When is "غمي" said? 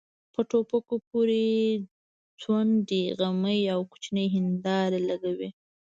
3.17-3.61